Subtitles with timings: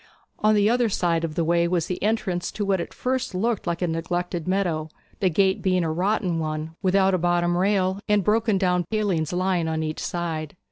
[0.39, 3.39] On the other side of the way was the entrance to what at first sight
[3.39, 4.89] looked like a neglected meadow,
[5.19, 9.67] the gate being a rotten one, without a bottom rail, and broken down palings lying
[9.67, 10.55] on each side.